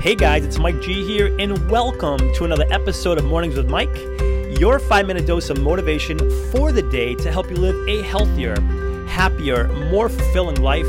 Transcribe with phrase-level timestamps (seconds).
[0.00, 3.96] Hey guys, it's Mike G here, and welcome to another episode of Mornings with Mike,
[4.56, 6.16] your five minute dose of motivation
[6.52, 8.60] for the day to help you live a healthier,
[9.08, 10.86] happier, more fulfilling life.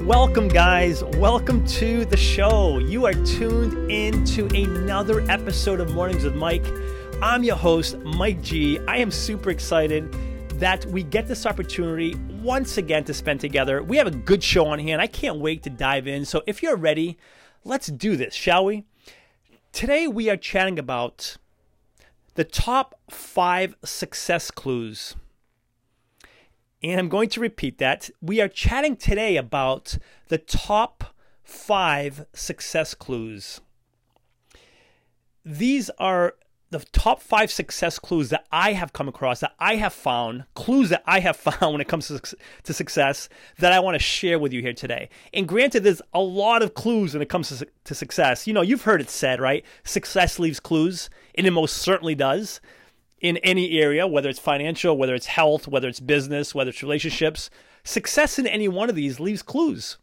[0.00, 1.04] Welcome, guys.
[1.04, 2.78] Welcome to the show.
[2.78, 6.64] You are tuned into another episode of Mornings with Mike.
[7.20, 8.80] I'm your host, Mike G.
[8.88, 10.10] I am super excited
[10.60, 13.82] that we get this opportunity once again to spend together.
[13.82, 15.02] We have a good show on hand.
[15.02, 16.24] I can't wait to dive in.
[16.24, 17.18] So if you're ready,
[17.64, 18.84] let's do this, shall we?
[19.72, 21.36] Today we are chatting about
[22.34, 25.16] the top five success clues.
[26.82, 28.10] And I'm going to repeat that.
[28.20, 29.98] We are chatting today about
[30.28, 33.60] the top five success clues.
[35.44, 36.34] These are
[36.72, 40.88] the top five success clues that I have come across, that I have found, clues
[40.88, 42.20] that I have found when it comes to,
[42.64, 43.28] to success
[43.58, 45.10] that I want to share with you here today.
[45.32, 48.46] And granted, there's a lot of clues when it comes to, to success.
[48.46, 49.64] You know, you've heard it said, right?
[49.84, 52.60] Success leaves clues, and it most certainly does
[53.20, 57.50] in any area, whether it's financial, whether it's health, whether it's business, whether it's relationships.
[57.84, 59.98] Success in any one of these leaves clues.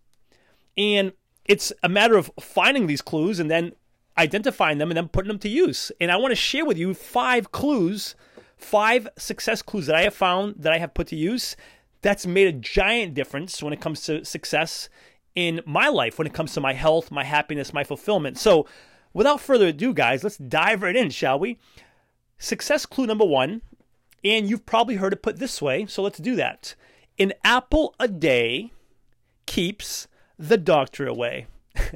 [0.77, 1.13] And
[1.45, 3.73] it's a matter of finding these clues and then
[4.19, 5.91] identifying them and then putting them to use.
[5.99, 8.15] And I want to share with you five clues,
[8.57, 11.55] five success clues that I have found that I have put to use
[12.01, 14.89] that's made a giant difference when it comes to success
[15.35, 18.37] in my life, when it comes to my health, my happiness, my fulfillment.
[18.37, 18.65] So,
[19.13, 21.57] without further ado, guys, let's dive right in, shall we?
[22.37, 23.61] Success clue number one,
[24.23, 26.75] and you've probably heard it put this way, so let's do that.
[27.17, 28.71] An apple a day
[29.45, 31.47] keeps the doctor away.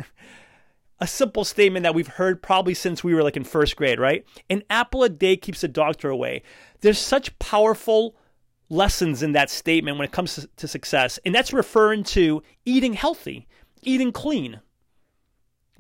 [1.04, 4.26] a simple statement that we've heard probably since we were like in first grade, right?
[4.50, 6.44] An apple a day keeps the doctor away.
[6.80, 8.16] There's such powerful
[8.70, 13.48] lessons in that statement when it comes to success, and that's referring to eating healthy,
[13.82, 14.62] eating clean,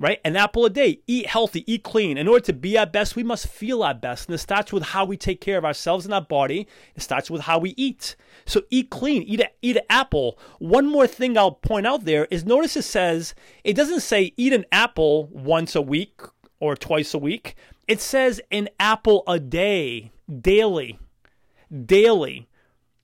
[0.03, 0.19] right?
[0.25, 2.17] An apple a day, eat healthy, eat clean.
[2.17, 4.27] In order to be our best, we must feel our best.
[4.27, 6.67] And it starts with how we take care of ourselves and our body.
[6.93, 8.17] It starts with how we eat.
[8.45, 10.37] So eat clean, eat, a, eat an apple.
[10.59, 13.33] One more thing I'll point out there is notice it says,
[13.63, 16.19] it doesn't say eat an apple once a week
[16.59, 17.55] or twice a week.
[17.87, 20.99] It says an apple a day, daily,
[21.85, 22.49] daily.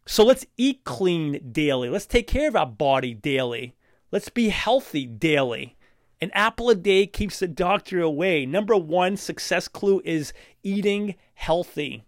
[0.05, 1.87] So let's eat clean daily.
[1.87, 3.73] Let's take care of our body daily.
[4.11, 5.77] Let's be healthy daily.
[6.21, 8.45] An apple a day keeps the doctor away.
[8.45, 12.03] Number one success clue is eating healthy,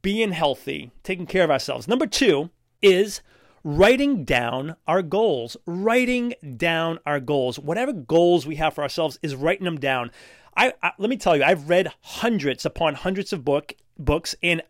[0.00, 1.86] being healthy, taking care of ourselves.
[1.86, 3.20] Number two is
[3.64, 5.58] writing down our goals.
[5.66, 7.58] Writing down our goals.
[7.58, 10.10] Whatever goals we have for ourselves is writing them down.
[10.56, 14.62] I, I let me tell you, I've read hundreds upon hundreds of book books, and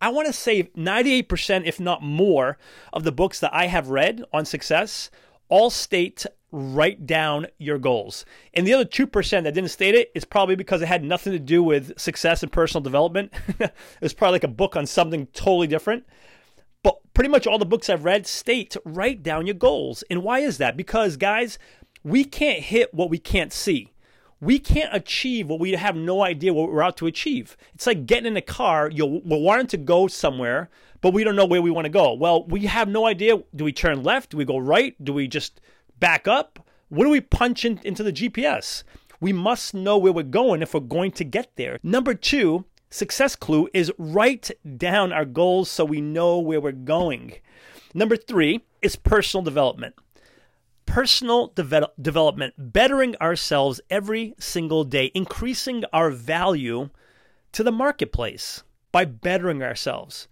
[0.00, 2.58] I want to say 98%, if not more,
[2.92, 5.10] of the books that I have read on success
[5.48, 8.24] all state write down your goals.
[8.54, 11.38] And the other 2% that didn't state it is probably because it had nothing to
[11.38, 13.32] do with success and personal development.
[13.58, 16.04] it was probably like a book on something totally different.
[16.82, 20.04] But pretty much all the books I've read state write down your goals.
[20.08, 20.76] And why is that?
[20.76, 21.58] Because, guys,
[22.04, 23.92] we can't hit what we can't see.
[24.40, 27.56] We can't achieve what we have no idea what we're out to achieve.
[27.74, 30.68] It's like getting in a car, you're wanting to go somewhere,
[31.00, 32.12] but we don't know where we want to go.
[32.12, 33.42] Well, we have no idea.
[33.54, 34.30] Do we turn left?
[34.30, 34.94] Do we go right?
[35.02, 35.60] Do we just
[35.98, 36.66] back up?
[36.88, 38.82] What do we punch in, into the GPS?
[39.20, 41.78] We must know where we're going if we're going to get there.
[41.82, 47.34] Number two, success clue is write down our goals so we know where we're going.
[47.94, 49.94] Number three is personal development.
[50.84, 56.90] Personal de- development, bettering ourselves every single day, increasing our value
[57.52, 58.62] to the marketplace
[58.92, 60.28] by bettering ourselves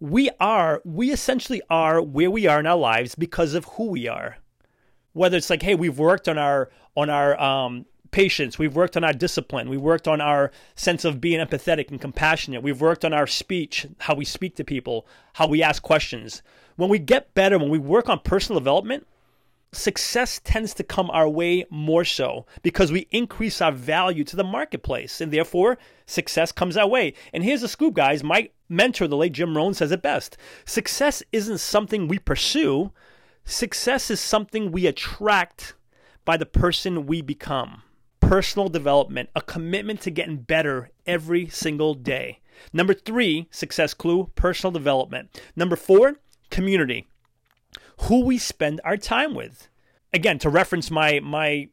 [0.00, 4.08] we are we essentially are where we are in our lives because of who we
[4.08, 4.38] are
[5.12, 9.04] whether it's like hey we've worked on our on our um, patience we've worked on
[9.04, 13.12] our discipline we've worked on our sense of being empathetic and compassionate we've worked on
[13.12, 16.42] our speech how we speak to people how we ask questions
[16.76, 19.06] when we get better when we work on personal development
[19.72, 24.44] success tends to come our way more so because we increase our value to the
[24.44, 27.14] marketplace and therefore success comes our way.
[27.32, 28.24] And here's the scoop, guys.
[28.24, 32.92] My mentor, the late Jim Rohn, says it best success isn't something we pursue,
[33.50, 35.74] success is something we attract
[36.24, 37.82] by the person we become.
[38.20, 42.40] Personal development, a commitment to getting better every single day.
[42.72, 45.40] Number three, success clue, personal development.
[45.56, 46.16] Number four,
[46.50, 47.06] community
[48.02, 49.68] who we spend our time with.
[50.12, 51.68] Again, to reference my my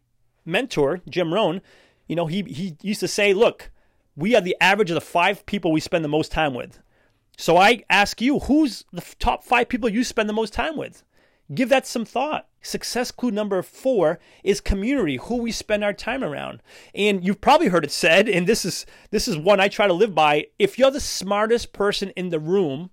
[0.46, 1.62] mentor, Jim Rohn,
[2.08, 3.72] you know, he he used to say, look,
[4.16, 6.80] we are the average of the five people we spend the most time with.
[7.38, 11.04] So I ask you, who's the top five people you spend the most time with?
[11.54, 12.48] Give that some thought.
[12.62, 16.62] Success clue number four is community, who we spend our time around.
[16.94, 19.94] And you've probably heard it said, and this is this is one I try to
[19.94, 20.48] live by.
[20.60, 22.90] If you're the smartest person in the room,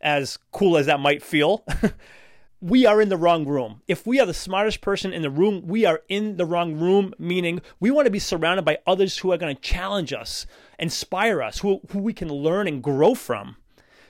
[0.00, 1.64] as cool as that might feel,
[2.60, 3.82] we are in the wrong room.
[3.86, 7.12] If we are the smartest person in the room, we are in the wrong room,
[7.18, 10.46] meaning we want to be surrounded by others who are going to challenge us,
[10.78, 13.56] inspire us, who, who we can learn and grow from.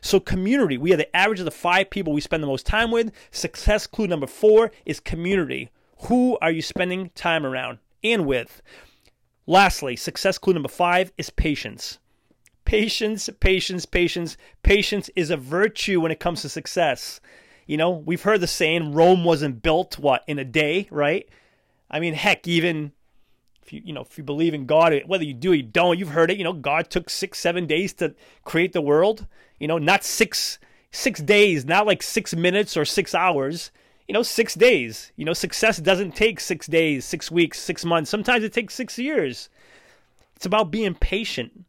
[0.00, 2.90] So, community, we are the average of the five people we spend the most time
[2.90, 3.12] with.
[3.30, 5.70] Success clue number four is community.
[6.04, 8.62] Who are you spending time around and with?
[9.46, 11.98] Lastly, success clue number five is patience.
[12.64, 14.36] Patience, patience, patience.
[14.62, 17.20] Patience is a virtue when it comes to success.
[17.66, 21.28] You know, we've heard the saying Rome wasn't built, what, in a day, right?
[21.90, 22.92] I mean, heck, even
[23.62, 25.98] if you you know if you believe in God, whether you do or you don't,
[25.98, 26.38] you've heard it.
[26.38, 28.14] You know, God took six seven days to
[28.44, 29.26] create the world.
[29.58, 30.58] You know, not six
[30.90, 33.70] six days, not like six minutes or six hours.
[34.08, 35.12] You know, six days.
[35.16, 38.10] You know, success doesn't take six days, six weeks, six months.
[38.10, 39.48] Sometimes it takes six years.
[40.34, 41.64] It's about being patient.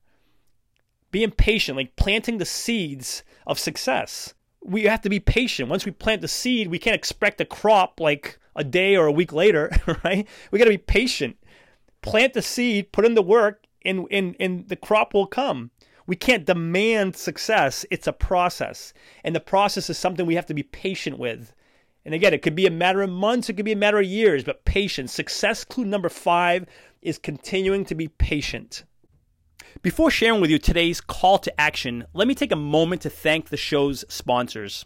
[1.11, 4.33] Being patient, like planting the seeds of success.
[4.63, 5.69] We have to be patient.
[5.69, 9.11] Once we plant the seed, we can't expect a crop like a day or a
[9.11, 9.71] week later,
[10.03, 10.27] right?
[10.51, 11.35] We got to be patient
[12.01, 15.71] plant the seed, put in the work, and, and, and the crop will come.
[16.07, 17.85] We can't demand success.
[17.89, 18.93] It's a process.
[19.23, 21.53] And the process is something we have to be patient with.
[22.03, 24.05] And again, it could be a matter of months, it could be a matter of
[24.05, 25.13] years, but patience.
[25.13, 26.65] Success clue number five
[27.01, 28.83] is continuing to be patient.
[29.81, 33.49] Before sharing with you today's call to action, let me take a moment to thank
[33.49, 34.85] the show's sponsors.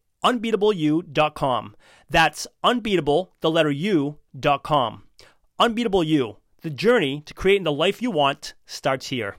[0.23, 1.75] unbeatableu.com.
[2.09, 5.03] That's unbeatable, the letter U.com.
[5.59, 9.37] Unbeatable You, the journey to creating the life you want starts here.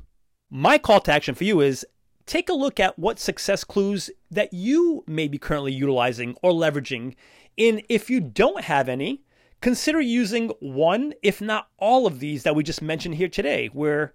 [0.51, 1.87] My call to action for you is
[2.27, 7.15] take a look at what success clues that you may be currently utilizing or leveraging.
[7.59, 9.23] And if you don't have any,
[9.61, 14.15] consider using one, if not all of these that we just mentioned here today, where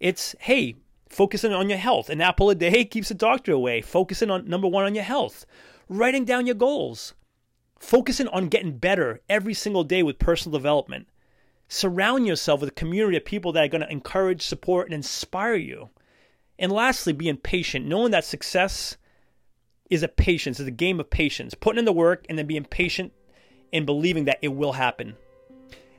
[0.00, 0.76] it's, hey,
[1.08, 2.10] focusing on your health.
[2.10, 3.80] An apple a day keeps the doctor away.
[3.80, 5.46] Focusing on number one on your health
[5.88, 7.14] writing down your goals,
[7.78, 11.08] focusing on getting better every single day with personal development.
[11.68, 15.54] Surround yourself with a community of people that are going to encourage, support, and inspire
[15.54, 15.90] you.
[16.58, 18.96] And lastly, being patient, knowing that success
[19.90, 22.64] is a patience, is a game of patience, putting in the work and then being
[22.64, 23.12] patient
[23.72, 25.16] and believing that it will happen.